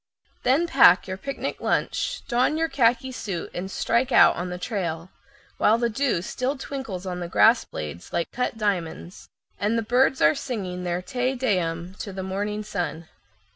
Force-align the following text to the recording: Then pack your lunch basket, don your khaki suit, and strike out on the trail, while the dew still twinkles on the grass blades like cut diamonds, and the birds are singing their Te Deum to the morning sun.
Then 0.41 0.65
pack 0.65 1.07
your 1.07 1.19
lunch 1.19 1.57
basket, 2.23 2.27
don 2.27 2.57
your 2.57 2.69
khaki 2.69 3.11
suit, 3.11 3.51
and 3.53 3.69
strike 3.69 4.11
out 4.11 4.35
on 4.35 4.49
the 4.49 4.57
trail, 4.57 5.11
while 5.57 5.77
the 5.77 5.91
dew 5.91 6.23
still 6.23 6.57
twinkles 6.57 7.05
on 7.05 7.19
the 7.19 7.27
grass 7.27 7.65
blades 7.65 8.11
like 8.11 8.31
cut 8.31 8.57
diamonds, 8.57 9.29
and 9.59 9.77
the 9.77 9.83
birds 9.83 10.19
are 10.19 10.33
singing 10.33 10.85
their 10.85 11.03
Te 11.03 11.35
Deum 11.35 11.93
to 11.99 12.11
the 12.11 12.23
morning 12.23 12.63
sun. 12.63 13.09